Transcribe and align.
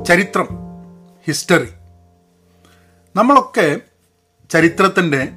ചരിത്രം 0.00 0.48
ഹിസ്റ്ററി 1.26 1.68
നമ്മളൊക്കെ 3.16 3.80
ചരിത്രത്തിന്റെ 4.50 5.28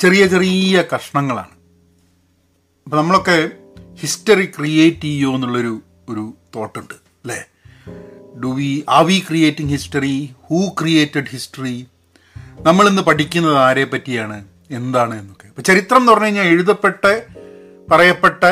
ചെറിയ 0.00 0.26
ചെറിയ 0.26 0.84
കഷ്ണങ്ങളാണ്. 0.94 1.50
അപ്പം 2.86 2.98
നമ്മളൊക്കെ 2.98 3.50
ഹിസ്റ്ററി 3.94 4.46
ക്രിയേറ്റ് 4.46 5.00
ചെയ്യുമോ 5.00 5.34
എന്നുള്ളൊരു 5.34 5.82
ഒരു 6.08 6.34
തോട്ടുണ്ട് 6.56 6.94
അല്ലേ? 6.94 7.44
Do 8.40 8.46
we 8.46 8.84
are 8.88 9.00
we 9.00 9.24
creating 9.28 9.72
history 9.72 10.34
who 10.42 10.68
created 10.80 11.26
history 11.28 11.86
നമ്മളിന്ന് 12.60 13.02
പഠിക്കുന്നത് 13.02 13.56
ആരെ 13.56 13.84
പറ്റിയാണ്? 13.84 14.48
എന്താണ് 14.70 15.20
എന്നൊക്കെ. 15.20 15.46
ഇപ്പം 15.46 15.62
ചരിത്രം 15.62 15.98
എന്ന് 15.98 16.12
പറഞ്ഞു 16.12 16.24
കഴിഞ്ഞാൽ 16.24 16.44
എഴുതപ്പെട്ട 16.44 17.20
പറയപ്പെട്ട 17.92 18.44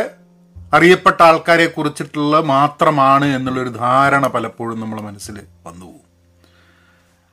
അറിയപ്പെട്ട 0.76 1.22
ആൾക്കാരെ 1.22 1.66
കുറിച്ചിട്ടുള്ള 1.66 2.40
മാത്രമാണ് 2.40 3.24
എന്നുള്ളൊരു 3.24 3.68
ധാരണ 3.68 4.26
പലപ്പോഴും 4.26 4.80
നമ്മുടെ 4.80 5.02
മനസ്സിൽ 5.02 5.40
വന്നു 5.66 5.86
പോകും. 5.86 6.00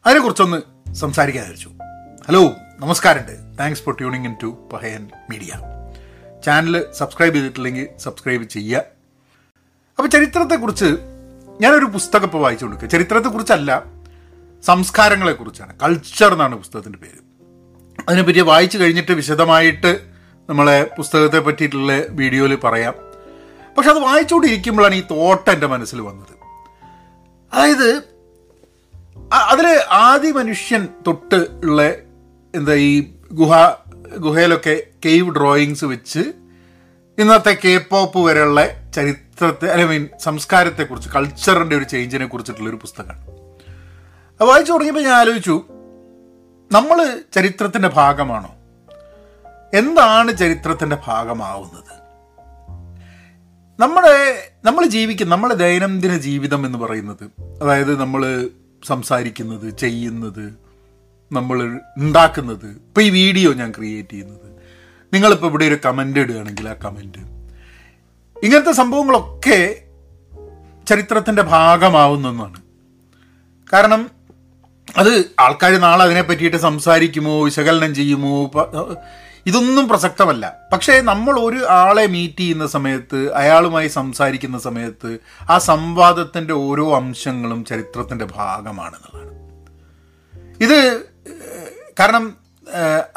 അതിനെക്കുറിച്ചൊന്ന് 0.05 0.93
സംസാരിക്കാൻ 0.93 1.43
വിചാരിച്ചു. 1.43 1.71
ഹലോ 2.27 2.43
നമസ്കാരമുണ്ട്. 2.79 3.59
Thanks 3.59 3.83
for 3.83 3.97
tuning 3.97 4.25
in 4.25 4.35
to 4.43 4.69
Pahayan 4.73 5.09
media 5.29 5.51
channel 6.45 6.85
subscribe 6.97 7.35
ചെയ്തിട്ടില്ലെങ്കിൽ 7.35 7.99
സബ്സ്ക്രൈബ് 7.99 8.43
ചെയ്യുക. 8.43 8.77
അപ്പോൾ 9.97 10.07
ചരിത്രത്തെക്കുറിച്ച് 10.07 10.85
ഞാനൊരു 11.61 11.85
പുസ്തകം 11.85 12.23
ഇപ്പോൾ 12.23 12.41
വായിച്ചു 12.41 12.65
കൊടുക്കുക. 12.65 12.87
ചരിത്രത്തെക്കുറിച്ചല്ല 12.87 13.83
സംസ്കാരങ്ങളെക്കുറിച്ചാണ് 14.63 15.79
കൾച്ചർ 15.79 16.33
എന്നാണ് 16.33 16.55
പുസ്തകത്തിന്റെ 16.55 16.99
പേര്. 16.99 17.21
അതിനെപ്പറ്റി 18.09 18.39
വായിച്ചു 18.39 18.77
കഴിഞ്ഞിട്ട് 18.77 19.11
വിശദമായിട്ട് 19.11 19.99
നമ്മളെ 20.49 20.89
പുസ്തകത്തെ 20.97 21.39
പറ്റിയിട്ടുള്ള 21.39 21.93
വീഡിയോയിൽ 22.09 22.55
പറയാം. 22.55 23.12
പക്ഷെ 23.77 23.89
അത് 23.89 23.99
വായിച്ചുകൊണ്ടിരിക്കുമ്പോഴാണ് 23.99 24.95
ഈ 24.95 25.03
തോട്ട് 25.11 25.49
എന്റെ 25.49 25.67
മനസ്സിൽ 25.67 26.01
വന്നത്. 26.01 26.33
അതായത് 27.53 28.03
അതിൽ 29.33 29.67
ആദ്യ 29.91 30.31
മനുഷ്യൻ 30.31 30.87
തൊട്ട് 31.07 31.35
ഉള്ള 31.35 31.81
എന്താ 32.55 32.73
ഈ 32.73 33.13
ഗുഹ 33.31 33.51
ഗുഹയിലൊക്കെ 34.17 34.83
കേവ് 35.05 35.35
ഡ്രോയിങ്സ് 35.35 35.85
വെച്ച് 35.85 36.19
ഇന്നത്തെ 37.17 37.57
കെ 37.65 37.77
പോപ്പ് 37.77 38.19
വരെയുള്ള 38.19 38.91
ചരിത്രത്തെ 38.95 39.73
ഐ 39.73 39.83
മീൻ 39.83 40.07
സംസ്കാരത്തെക്കുറിച്ച് 40.19 41.09
കൾച്ചറിന്റെ 41.09 41.75
ഒരു 41.75 41.83
ചേഞ്ചിനെ 41.83 42.25
കുറിച്ചിട്ടുള്ളൊരു 42.25 42.75
പുസ്തകമാണ്. 42.75 43.21
അത് 44.41 44.43
വായിച്ചു 44.43 44.71
തുടങ്ങിയപ്പോൾ 44.71 45.03
ഞാൻ 45.03 45.13
ആലോചിച്ചു 45.13 45.63
നമ്മൾ 46.71 47.21
ചരിത്രത്തിന്റെ 47.33 47.87
ഭാഗമാണോ? 47.87 48.49
എന്താണ് 49.77 50.37
ചരിത്രത്തിന്റെ 50.37 50.97
ഭാഗമാവുന്നത്? 51.05 52.02
നമ്മുടെ 53.79 54.15
നമ്മൾ 54.65 54.85
ജീവിക്കുന്ന 54.87 55.31
നമ്മുടെ 55.31 55.55
ദൈനംദിന 55.55 56.17
ജീവിതം 56.17 56.65
എന്ന് 56.65 56.77
പറയുന്നത് 56.77 57.23
അതായത് 57.61 57.99
നമ്മൾ 57.99 58.21
സംസാരിക്കുന്നത് 58.83 59.69
ചെയ്യുന്നത് 59.77 60.45
നമ്മൾ 61.31 61.57
ഉണ്ടാക്കുന്നത് 61.97 62.67
ഇപ്പോൾ 62.79 63.01
ഈ 63.01 63.09
വീഡിയോ 63.09 63.53
ഞാൻ 63.53 63.71
ക്രിയേറ്റ് 63.71 64.09
ചെയ്യുന്നത്. 64.09 64.49
നിങ്ങളിപ്പോൾ 65.13 65.47
ഇവിടെ 65.47 65.65
ഒരു 65.65 65.79
കമന്റ് 65.85 66.19
ഇടുകയാണെങ്കിൽ 66.19 66.69
ആ 66.69 66.73
കമന്റ് 66.85 67.21
ഇങ്ങനത്തെ 68.43 68.71
സംഭവങ്ങളൊക്കെ 68.71 69.59
ചരിത്രത്തിന്റെ 70.87 71.41
ഭാഗമാവുന്നതാണ് 71.41 72.59
കാരണം 73.73 74.01
അത് 74.95 75.11
ആൾക്കാർ 75.39 75.79
നാളെ 75.79 76.03
അതിനെ 76.03 76.21
പറ്റിയിട്ട് 76.21 76.57
സംസാരിക്കുമോ 76.57 77.43
വിശകലനം 77.43 77.95
ചെയ്യുമോ 77.95 78.33
ഇതൊന്നും 79.45 79.87
പ്രസക്തമല്ല. 79.89 80.57
പക്ഷേ 80.73 81.01
നമ്മൾ 81.01 81.39
ഒരു 81.39 81.65
ആളെ 81.69 82.05
മീറ്റ് 82.07 82.37
ചെയ്യുന്ന 82.37 82.67
സമയത്ത് 82.67 83.33
അയാളുമായി 83.33 83.87
സംസാരിക്കുന്ന 83.87 84.57
സമയത്ത് 84.59 85.19
ആ 85.49 85.57
സംവാദത്തിന്റെ 85.57 86.53
ഓരോ 86.53 86.95
അംശങ്ങളും 86.95 87.65
ചരിത്രത്തിന്റെ 87.65 88.25
ഭാഗമാണെന്നുള്ളതാണ്. 88.25 89.31
ഇത് 90.61 90.77
കാരണം 91.99 92.23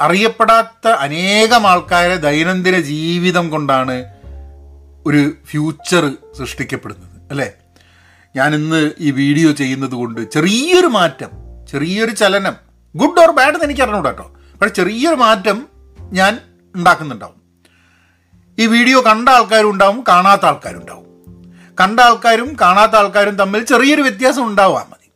അറിയപ്പെടാത്ത 0.00 0.88
അനേകം 0.88 1.66
ആൾക്കാരെ 1.66 2.16
ദൈനംദിന 2.16 2.80
ജീവിതം 2.80 3.50
കൊണ്ടാണ് 3.50 3.96
ഒരു 5.06 5.32
ഫ്യൂച്ചർ 5.50 6.04
സൃഷ്ടിക്കപ്പെടുന്നത് 6.38 7.16
അല്ലേ? 7.30 7.48
ഞാൻ 8.36 8.54
ഇന്ന് 8.54 8.90
ഈ 8.98 9.10
വീഡിയോ 9.10 9.50
ചെയ്യുന്നത് 9.52 9.90
കൊണ്ട് 9.90 10.30
ചെറിയൊരു 10.30 10.86
മാറ്റം 10.86 11.30
ചെറിയൊരു 11.70 12.10
ചലനം 12.10 12.56
ഗുഡ് 12.94 13.20
ഓർ 13.20 13.30
ബാഡ് 13.30 13.54
എന്ന് 13.54 13.64
എനിക്ക് 13.64 13.82
അറിഞ്ഞൂടാ 13.82 14.10
കേട്ടോ 14.10 14.26
പക്ഷെ 14.60 14.74
ചെറിയൊരു 14.74 15.16
മാറ്റം 15.16 15.68
ഞാൻ 16.12 16.40
ഉണ്ടാക്കുന്നുണ്ടാവും. 16.76 17.36
ഈ 18.58 18.66
വീഡിയോ 18.66 19.00
കണ്ട 19.00 19.28
ആൾക്കാരും 19.28 19.70
ഉണ്ടാവും 19.70 20.04
കാണാത്ത 20.08 20.46
ആൾക്കാരും 20.46 20.78
ഉണ്ടാവും. 20.78 21.06
കണ്ട 21.80 22.00
ആൾക്കാരും 22.00 22.56
കാണാത്ത 22.60 22.96
ആൾക്കാരും 22.96 23.36
തമ്മിൽ 23.36 23.64
ചെറിയൊരു 23.64 24.02
വ്യത്യാസം 24.02 24.46
ഉണ്ടാവാൻ 24.46 24.84
മതി. 24.90 25.10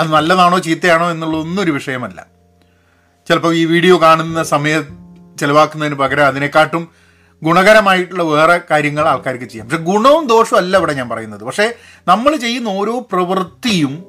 അത് 0.00 0.12
നല്ലതാണോ 0.12 0.58
ചീത്തയാണോ 0.58 1.10
എന്നുള്ളതൊന്നും 1.10 1.62
ഒരു 1.62 1.70
വിഷയമല്ല. 1.70 2.26
ചിലപ്പോൾ 3.28 3.54
ഈ 3.54 3.64
വീഡിയോ 3.64 4.02
കാണുന്ന 4.02 4.42
സമയം 4.42 4.84
ചിലവാക്കുന്നതിന് 5.40 5.94
പകരം 5.94 6.26
അതിനെക്കാട്ടും 6.26 6.88
ഗുണകരമായിട്ടുള്ള 7.42 8.22
വേറെ 8.22 8.60
കാര്യങ്ങൾ 8.70 9.08
ആൾക്കാർക്ക് 9.08 9.44
ചെയ്യാം. 9.44 9.68
പക്ഷെ 9.68 9.82
ഗുണവും 9.82 10.26
ദോഷവും 10.26 10.58
അല്ല 10.58 10.76
ഇവിടെ 10.76 10.92
ഞാൻ 10.92 11.08
പറയുന്നത്. 11.08 11.44
പക്ഷേ 11.44 11.72
നമ്മൾ 12.08 12.36
ചെയ്യുന്ന 12.36 12.68
ഓരോ 12.68 13.08
പ്രവൃത്തിയും 13.12 14.04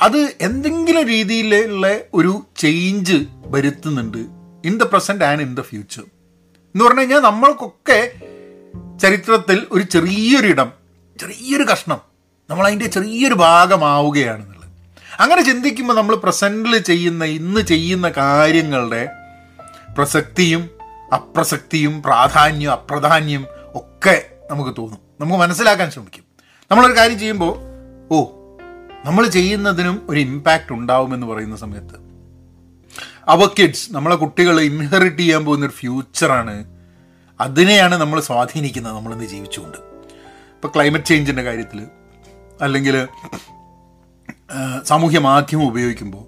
അത് 0.00 0.34
എന്തെങ്കിലും 0.40 1.02
രീതിയിലുള്ള 1.02 1.98
ഒരു 2.14 2.46
ചേഞ്ച് 2.56 3.24
വരുത്തുന്നുണ്ട് 3.46 4.39
in 4.64 4.78
the 4.78 4.82
present 4.82 5.24
and 5.24 5.42
in 5.42 5.54
the 5.54 5.60
future. 5.60 6.02
എന്ന് 6.02 6.84
പറഞ്ഞു 6.84 7.00
കഴിഞ്ഞാൽ 7.00 7.18
നമ്മൾക്കൊക്കെ 7.18 8.12
ചരിത്രത്തിൽ 8.98 9.66
ഒരു 9.70 9.82
ചെറിയൊരിടം 9.82 10.72
ചെറിയൊരു 11.20 11.62
കഷ്ണം 11.62 12.00
നമ്മളതിന്റെ 12.50 12.86
ചെറിയൊരു 12.86 13.34
ഭാഗമാവുകയാണെന്നുള്ളത്. 13.34 14.70
അങ്ങനെ 15.20 15.42
ചിന്തിക്കുമ്പോൾ 15.42 15.94
നമ്മൾ 15.94 16.16
പ്രസന്റിൽ 16.16 16.78
ചെയ്യുന്ന 16.78 17.24
ഇന്ന് 17.24 17.60
ചെയ്യുന്ന 17.60 18.08
കാര്യങ്ങളുടെ 18.08 19.08
പ്രസക്തിയും 19.98 20.70
അപ്രസക്തിയും 21.14 22.02
പ്രാധാന്യം 22.02 22.72
അപ്രധാന്യം 22.72 23.46
ഒക്കെ 23.74 24.30
നമുക്ക് 24.50 24.70
തോന്നും. 24.78 24.98
നമുക്ക് 25.20 25.40
മനസ്സിലാക്കാൻ 25.40 25.90
ശ്രമിക്കും. 25.90 26.24
നമ്മളൊരു 26.70 26.96
കാര്യം 26.96 27.18
ചെയ്യുമ്പോൾ 27.18 27.56
ഓ 28.10 28.24
നമ്മൾ 29.04 29.26
ചെയ്യുന്നതിനും 29.26 30.06
ഒരു 30.10 30.20
ഇമ്പാക്റ്റ് 30.20 30.72
ഉണ്ടാവുമെന്ന് 30.72 31.26
പറയുന്ന 31.26 31.56
സമയത്ത് 31.56 32.09
അവർ 33.32 33.48
കിഡ്സ് 33.58 33.86
നമ്മളെ 33.94 34.16
കുട്ടികൾ 34.22 34.56
ഇൻഹെറിറ്റ് 34.68 35.22
ചെയ്യാൻ 35.22 35.42
പോകുന്ന 35.46 35.66
ഒരു 35.68 35.76
ഫ്യൂച്ചറാണ് 35.80 36.54
അതിനെയാണ് 37.40 37.94
നമ്മൾ 38.02 38.18
സ്വാധീനിക്കുന്നത് 38.28 38.94
നമ്മളിന്ന് 38.96 39.26
ജീവിച്ചുകൊണ്ട്. 39.32 39.78
ഇപ്പോൾ 40.54 40.70
ക്ലൈമറ്റ് 40.74 41.10
ചേഞ്ചിന്റെ 41.10 41.42
കാര്യത്തിൽ 41.48 41.80
അല്ലെങ്കിൽ 42.64 42.96
സാമൂഹ്യ 44.90 45.20
മാധ്യമം 45.28 45.66
ഉപയോഗിക്കുമ്പോൾ 45.70 46.24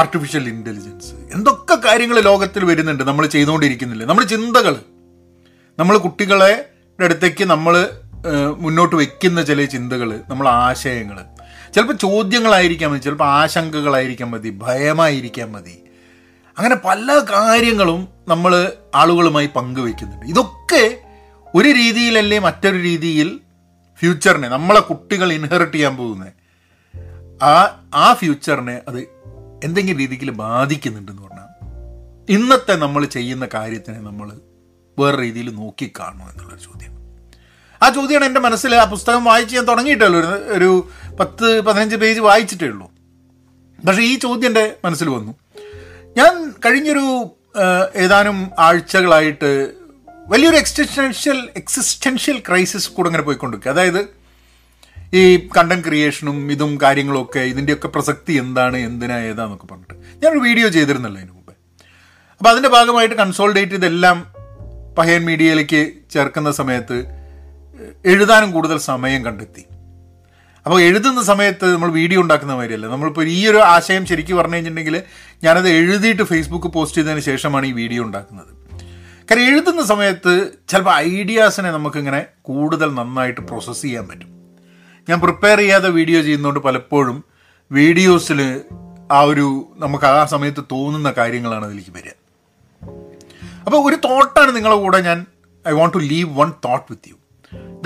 ആർട്ടിഫിഷ്യൽ 0.00 0.44
ഇന്റലിജൻസ് 0.54 1.14
എന്തൊക്കെ 1.36 1.76
കാര്യങ്ങൾ 1.86 2.16
ലോകത്തിൽ 2.28 2.62
വരുന്നുണ്ട് 2.70 3.02
നമ്മൾ 3.10 3.24
ചെയ്തുകൊണ്ടിരിക്കുന്നില്ല? 3.34 4.04
നമ്മൾ 4.10 4.24
ചിന്തകൾ 4.34 4.74
നമ്മൾ 5.78 5.94
കുട്ടികളെ 6.06 6.52
അടുത്തേക്ക് 6.98 7.44
നമ്മൾ 7.54 7.74
മുന്നോട്ട് 8.64 8.96
വെക്കുന്ന 9.02 9.40
ചില 9.50 9.60
ചിന്തകൾ 9.74 10.10
നമ്മൾ 10.30 10.46
ആശയങ്ങൾ 10.64 11.18
ചിലപ്പോൾ 11.74 11.96
ചോദ്യങ്ങളായിരിക്കാൻ 12.06 12.88
മതി 12.92 13.02
ചിലപ്പോൾ 13.06 13.28
ആശങ്കകളായിരിക്കാൻ 13.40 14.28
മതി 14.32 14.50
ഭയമായിരിക്കാൻ 14.64 15.48
മതി. 15.54 15.76
അങ്ങനെ 16.60 16.76
പല 16.84 17.18
കാര്യങ്ങളും 17.30 18.08
നമ്മൾ 18.28 18.72
ആളുകളുമായി 18.94 19.46
പങ്കുവെക്കുന്നുണ്ട്. 19.46 20.26
ഇതൊക്കെ 20.26 21.00
ഒരു 21.54 21.68
രീതിയിലല്ലേ 21.68 22.38
മറ്റൊരു 22.38 22.76
രീതിയിൽ 22.76 23.40
ഫ്യൂച്ചറിനെ 23.98 24.48
നമ്മളെ 24.48 24.80
കുട്ടികൾ 24.80 25.32
ഇൻഹെറിറ്റ് 25.32 25.72
ചെയ്യാൻ 25.72 25.96
പോകുന്നത് 25.96 26.32
ആ 27.44 27.80
ആ 27.94 28.12
ഫ്യൂച്ചറിനെ 28.12 28.80
അത് 28.88 28.98
എന്തെങ്കിലും 29.64 29.98
രീതിയിൽ 29.98 30.30
ബാധിക്കുന്നുണ്ടെന്ന് 30.30 31.22
പറഞ്ഞാൽ 31.22 31.48
ഇന്നത്തെ 32.28 32.76
നമ്മൾ 32.76 33.04
ചെയ്യുന്ന 33.04 33.48
കാര്യത്തിനെ 33.54 34.00
നമ്മൾ 34.00 34.32
വേറെ 34.98 35.22
രീതിയിൽ 35.22 35.54
നോക്കിക്കാണു 35.54 36.24
എന്നുള്ളൊരു 36.24 36.60
ചോദ്യം. 36.60 36.92
ആ 37.82 37.88
ചോദ്യമാണ് 37.88 38.24
എന്റെ 38.24 38.40
മനസ്സിൽ 38.40 38.74
ആ 38.74 38.84
പുസ്തകം 38.84 39.24
വായിച്ച് 39.24 39.56
ഞാൻ 39.56 39.64
തുടങ്ങിയിട്ടേ 39.64 40.06
ഒരു 40.56 40.88
പത്ത് 41.20 41.60
പതിനഞ്ച് 41.60 41.96
പേജ് 41.96 42.20
വായിച്ചിട്ടേ 42.20 42.66
ഉള്ളൂ. 42.66 42.90
പക്ഷേ 43.86 44.02
ഈ 44.02 44.18
ചോദ്യം 44.18 44.48
എന്റെ 44.48 44.76
മനസ്സിൽ 44.84 45.08
വന്നു. 45.08 45.34
ഞാൻ 46.18 46.52
കഴിഞ്ഞൊരു 46.64 47.06
ഏതാനും 47.94 48.50
ആഴ്ചകളായിട്ട് 48.58 49.50
വലിയൊരു 50.26 50.56
എക്സിസ്റ്റൻഷ്യൽ 50.56 51.48
എക്സിസ്റ്റൻഷ്യൽ 51.56 52.42
ക്രൈസിസ് 52.48 52.90
കൂടെ 52.92 53.08
ഇങ്ങനെ 53.08 53.24
പോയിക്കൊണ്ടിരിക്കുക 53.24 53.70
അതായത് 53.70 54.00
ഈ 55.14 55.22
കണ്ടന്റ് 55.56 55.84
ക്രിയേഷനും 55.86 56.52
ഇതും 56.52 56.78
കാര്യങ്ങളൊക്കെ 56.82 57.40
ഇതിന്റെയൊക്കെ 57.40 57.88
പ്രസക്തി 57.88 58.32
എന്താണ് 58.32 58.76
എന്തിനാ 58.76 59.16
ഏതാന്നൊക്കെ 59.18 59.66
പറഞ്ഞിട്ട്. 59.66 59.94
ഞാനൊരു 60.22 60.38
വീഡിയോ 60.38 60.68
ചെയ്തിരുന്നല്ലോ 60.68 61.20
അതിന് 61.20 61.32
മുമ്പ്. 61.32 61.52
അപ്പോൾ 62.38 62.50
അതിന്റെ 62.50 62.68
ഭാഗമായിട്ട് 62.68 63.14
കൺസോൾഡേറ്റ് 63.14 63.72
ഇതെല്ലാം 63.72 64.26
പഹയൻ 64.98 65.24
മീഡിയയിലേക്ക് 65.24 65.92
ചേർക്കുന്ന 66.10 66.50
സമയത്ത് 66.50 66.98
എഴുതാനും 68.04 68.52
കൂടുതൽ 68.52 68.78
സമയം 68.78 69.24
കണ്ടെത്തി. 69.24 69.62
അപ്പോൾ 70.66 70.78
എഴുതുന്ന 70.86 71.20
സമയത്ത് 71.30 71.66
നമ്മൾ 71.74 71.90
വീഡിയോ 71.98 72.18
ഉണ്ടാക്കുന്ന 72.22 72.54
മാതിരിയല്ല? 72.60 72.86
നമ്മളിപ്പോൾ 72.94 73.26
ഈ 73.36 73.40
ഒരു 73.50 73.60
ആശയം 73.74 74.04
ശരിക്കും 74.10 74.38
പറഞ്ഞു 74.38 74.56
കഴിഞ്ഞിട്ടുണ്ടെങ്കിൽ 74.56 74.96
ഞാനത് 75.44 75.68
എഴുതിയിട്ട് 75.68 76.22
ഫേസ്ബുക്ക് 76.22 76.68
പോസ്റ്റ് 76.76 76.98
ചെയ്തതിന് 77.00 77.22
ശേഷമാണ് 77.30 77.66
ഈ 77.70 77.72
വീഡിയോ 77.80 78.02
ഉണ്ടാക്കുന്നത്. 78.06 78.52
കാരണം 79.30 79.46
എഴുതുന്ന 79.52 79.82
സമയത്ത് 79.92 80.32
ചിലപ്പോൾ 80.70 80.94
ഐഡിയാസിനെ 81.16 81.70
നമുക്കിങ്ങനെ 81.70 82.20
കൂടുതൽ 82.48 82.88
നന്നായിട്ട് 83.00 83.40
പ്രോസസ്സ് 83.40 83.82
ചെയ്യാൻ 83.82 84.06
പറ്റും. 84.10 84.30
ഞാൻ 85.08 85.18
പ്രിപ്പയർ 85.24 85.58
ചെയ്യാതെ 85.58 85.90
വീഡിയോ 85.98 86.20
ചെയ്യുന്നതുകൊണ്ട് 86.22 86.60
പലപ്പോഴും 86.68 87.18
വീഡിയോസിൽ 87.70 88.40
ആ 89.16 89.20
ഒരു 89.30 89.46
നമുക്ക് 89.84 90.06
ആ 90.06 90.24
സമയത്ത് 90.32 90.62
തോന്നുന്ന 90.72 91.10
കാര്യങ്ങളാണ് 91.18 91.64
അതിലേക്ക് 91.68 91.92
വരിക. 91.98 92.12
അപ്പോൾ 93.66 93.80
ഒരു 93.88 93.96
തോട്ടാണ് 94.08 94.50
നിങ്ങളുടെ 94.56 94.80
കൂടെ 94.84 95.00
ഞാൻ 95.08 95.18
I 95.66 95.72
want 95.80 95.94
to 95.96 96.02
leave 96.12 96.30
one 96.40 96.50
thought 96.66 96.86
with 96.92 97.08
you 97.12 97.16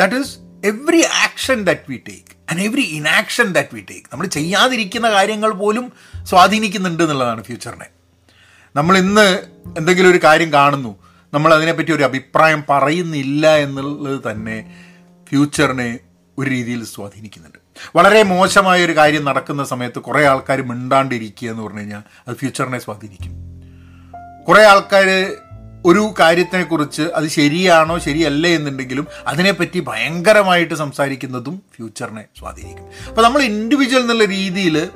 that 0.00 0.16
is 0.20 0.32
every 0.72 1.02
action 1.24 1.58
that 1.68 1.90
we 1.92 1.98
take 2.08 2.33
and 2.50 2.62
every 2.62 2.82
inaction 2.82 3.52
that 3.52 3.74
we 3.74 3.80
take 3.80 4.06
നമ്മൾ 4.12 4.26
ചെയ്യാതിരിക്കുന്ന 4.26 5.10
കാര്യങ്ങൾ 5.10 5.50
പോലും 5.52 5.92
സ്വാധീനിക്കുന്നുണ്ട് 6.24 7.02
എന്നുള്ളതാണ് 7.02 7.42
ഫ്യൂച്ചറിനെ 7.42 7.88
നമ്മൾ 8.76 8.98
ഇന്ന് 8.98 9.42
എന്തെങ്കിലും 9.78 10.10
ഒരു 10.10 10.20
കാര്യം 10.24 10.52
കാണുന്നു 10.52 11.04
നമ്മൾ 11.34 11.54
അതിനെപ്പറ്റി 11.54 11.92
ഒരു 11.92 12.02
അഭിപ്രായം 12.02 12.64
പറയുന്നില്ല 12.70 13.56
എന്നുള്ളത് 13.56 14.30
തന്നെ 14.30 14.56
ഫ്യൂച്ചറിനെ 15.28 15.98
ഒരു 16.38 16.50
രീതിയിൽ 16.50 16.84
സ്വാധീനിക്കുന്നുണ്ട്. 16.84 17.58
വളരെ 17.96 18.22
മോശമായ 18.22 18.84
ഒരു 18.84 18.96
കാര്യം 18.96 19.24
നടക്കുന്ന 19.24 19.64
സമയത്ത് 19.64 19.98
കുറേ 19.98 20.24
ആൾക്കാർ 20.24 20.62
മിണ്ടാണ്ടിരിക്കുക 20.62 21.50
എന്ന് 21.50 21.62
പറഞ്ഞു 21.62 21.78
കഴിഞ്ഞാൽ 21.78 22.02
അത് 22.28 22.36
ഫ്യൂച്ചറിനെ 22.36 22.78
സ്വാധീനിക്കും. 22.78 23.32
കുറേ 24.48 24.64
ആൾക്കാർ 24.64 25.08
ഒരു 25.84 26.14
കാര്യത്തിനെക്കുറിച്ച് 26.20 27.02
അത് 27.02 27.28
ശരിയാണോ 27.28 27.98
ശരിയല്ല 27.98 28.46
എന്നുണ്ടെങ്കിലും 28.46 29.06
അതിനെപ്പറ്റി 29.26 29.80
ഭയങ്കരമായിട്ട് 29.80 30.74
സംസാരിക്കുന്നതും 30.74 31.62
ഫ്യൂച്ചറിനെ 31.76 32.24
സ്വാധീനിക്കും. 32.38 32.84
അപ്പോൾ 33.08 33.22
നമ്മൾ 33.22 33.42
ഇൻഡിവിജ്വൽ 33.42 34.00
എന്നുള്ള 34.00 34.24
രീതിയിൽ 34.24 34.90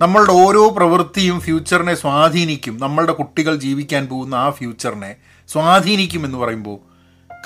നമ്മളുടെ 0.00 0.32
ഓരോ 0.32 0.68
പ്രവൃത്തിയും 0.68 1.40
ഫ്യൂച്ചറിനെ 1.40 1.94
സ്വാധീനിക്കും. 1.94 2.78
നമ്മളുടെ 2.78 3.12
കുട്ടികൾ 3.12 3.56
ജീവിക്കാൻ 3.56 4.06
പോകുന്ന 4.06 4.34
ആ 4.34 4.50
ഫ്യൂച്ചറിനെ 4.50 5.16
സ്വാധീനിക്കും 5.48 6.24
എന്ന് 6.24 6.38
പറയുമ്പോൾ 6.38 6.94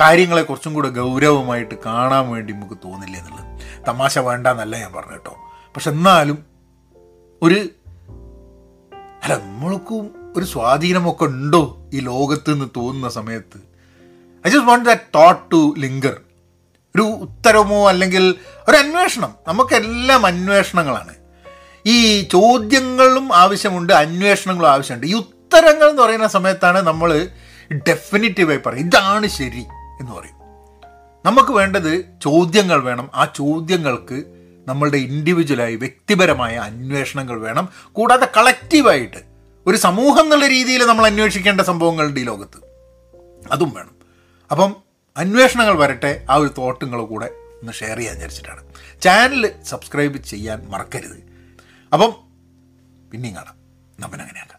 കാര്യങ്ങളെ 0.01 0.43
കുറച്ചും 0.43 0.75
കൂടെ 0.75 0.89
ഗൗരവമായിട്ട് 0.89 1.75
കാണാൻ 1.87 2.29
വേണ്ടി 2.29 2.53
നമുക്ക് 2.53 2.75
തോന്നില്ല 2.85 3.17
എന്നുള്ളത്. 3.17 3.85
തമാശ 3.89 4.19
വേണ്ട 4.19 4.47
എന്നല്ല 4.47 4.79
ഞാൻ 4.79 4.93
പറഞ്ഞു 4.93 5.13
കേട്ടോ. 5.13 5.37
പക്ഷെ 5.75 5.91
എന്നാലും 5.91 6.39
ഒരു 7.43 7.69
അല്ല 9.25 9.37
നമ്മൾക്കും 9.37 10.28
ഒരു 10.39 10.45
സ്വാധീനമൊക്കെ 10.45 11.25
ഉണ്ടോ 11.25 11.91
ഈ 11.95 11.99
ലോകത്ത് 12.01 12.53
നിന്ന് 12.53 12.69
തോന്നുന്ന 12.77 13.09
സമയത്ത്? 13.09 13.69
I 14.47 14.51
just 14.51 14.67
want 14.67 14.85
that 14.85 15.01
thought 15.15 15.51
to 15.51 15.75
linger 15.79 16.17
ഒരു 16.97 17.03
ഉത്തരമോ 17.03 17.89
അല്ലെങ്കിൽ 17.89 18.35
ഒരു 18.69 18.77
അന്വേഷണം. 18.77 19.35
നമുക്കെല്ലാം 19.49 20.27
അന്വേഷണങ്ങളാണ്. 20.27 21.15
ഈ 21.87 22.23
ചോദ്യങ്ങളും 22.23 23.37
ആവശ്യമുണ്ട് 23.37 23.93
അന്വേഷണങ്ങളും 23.93 24.71
ആവശ്യമുണ്ട്. 24.71 25.07
ഈ 25.07 25.15
ഉത്തരങ്ങൾ 25.15 25.91
എന്ന് 25.91 26.03
പറയുന്ന 26.03 26.27
സമയത്താണ് 26.27 26.83
നമ്മൾ 26.83 27.29
ഡെഫിനിറ്റീവായി 27.73 28.61
പറയും 28.67 28.87
ഇതാണ് 28.87 29.27
ശരി 29.27 29.65
എന്ന് 30.01 30.13
പറയും. 30.13 30.39
നമുക്ക് 31.25 31.53
വേണ്ടത് 31.53 32.05
ചോദ്യങ്ങൾ 32.23 32.83
വേണം. 32.83 33.11
ആ 33.15 33.25
ചോദ്യങ്ങൾക്ക് 33.25 34.25
നമ്മളുടെ 34.69 34.97
ഇൻഡിവിജ്വലായി 34.97 35.75
വ്യക്തിപരമായ 35.75 36.57
അന്വേഷണങ്ങൾ 36.57 37.41
വേണം. 37.41 37.69
കൂടാതെ 37.93 38.29
കളക്റ്റീവായിട്ട് 38.37 39.28
ഒരു 39.69 39.77
സമൂഹം 39.77 40.25
എന്നുള്ള 40.25 40.47
രീതിയിൽ 40.47 40.87
നമ്മൾ 40.87 41.07
അന്വേഷിക്കേണ്ട 41.07 41.61
സംഭവങ്ങളുടെ 41.61 42.21
ഈ 42.21 42.25
ലോകത്ത്. 42.25 42.69
അതും 43.53 43.71
വേണം. 43.71 43.95
അപ്പം 44.51 44.77
അന്വേഷണങ്ങൾ 45.17 45.79
വരട്ടെ 45.79 46.27
ആ 46.31 46.35
ഒരു 46.35 46.51
തോട്ടുങ്ങൾ 46.59 47.03
കൂടെ 47.03 47.27
ഒന്ന് 47.61 47.73
ഷെയർ 47.73 47.97
ചെയ്യാൻ 47.97 48.15
വിചാരിച്ചിട്ടാണ്. 48.15 48.67
ചാനൽ 49.03 49.53
സബ്സ്ക്രൈബ് 49.65 50.17
ചെയ്യാൻ 50.17 50.67
മറക്കരുത്. 50.69 51.23
അപ്പം 51.93 52.15
പിന്നെയും 53.11 53.37
കാണാം. 53.37 53.55
നമ്മൾ 54.01 54.17
നമ്മനങ്ങനെയാക്കാം. 54.17 54.59